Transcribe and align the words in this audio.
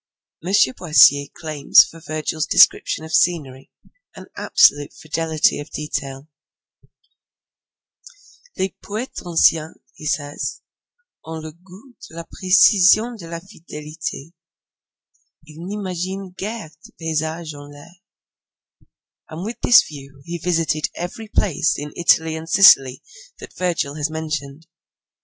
M. 0.43 0.51
Boissier 0.79 1.27
claims 1.31 1.83
for 1.83 1.99
Virgil's 1.99 2.47
descriptions 2.47 3.05
of 3.05 3.13
scenery 3.13 3.69
an 4.15 4.25
absolute 4.35 4.91
fidelity 4.95 5.59
of 5.59 5.69
detail. 5.69 6.27
'Les 8.57 8.73
poetes 8.81 9.21
anciens,' 9.21 9.75
he 9.93 10.07
says, 10.07 10.61
'ont 11.23 11.43
le 11.43 11.51
gout 11.51 11.93
de 12.09 12.15
la 12.15 12.23
precision 12.23 13.13
et 13.13 13.19
de 13.19 13.27
la 13.29 13.39
fidelite: 13.41 14.33
ils 15.45 15.59
n'imaginent 15.59 16.33
guere 16.35 16.71
de 16.83 16.91
paysages 16.93 17.53
en 17.53 17.67
l'air,' 17.71 18.01
and 19.29 19.45
with 19.45 19.61
this 19.61 19.83
view 19.83 20.23
he 20.25 20.39
visited 20.39 20.89
every 20.95 21.27
place 21.27 21.75
in 21.77 21.93
Italy 21.95 22.35
and 22.35 22.49
Sicily 22.49 23.03
that 23.37 23.53
Virgil 23.55 23.93
has 23.93 24.09
mentioned. 24.09 24.65